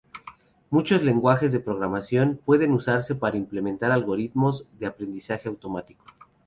Muchos 0.71 1.03
lenguajes 1.03 1.51
de 1.51 1.59
programación 1.59 2.41
pueden 2.43 2.71
usarse 2.71 3.13
para 3.13 3.37
implementar 3.37 3.91
algoritmos 3.91 4.65
de 4.79 4.87
aprendizaje 4.87 5.47
automático. 5.47 6.03